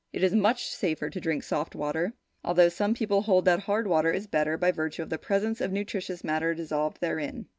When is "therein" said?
7.01-7.45